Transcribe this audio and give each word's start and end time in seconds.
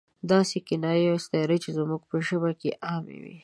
داسې 0.31 0.57
کنایې 0.67 1.05
او 1.11 1.17
استعارې 1.19 1.57
چې 1.63 1.69
زموږ 1.77 2.01
په 2.09 2.17
ژبه 2.27 2.51
کې 2.59 2.71
عامې 2.87 3.17
وي. 3.23 3.35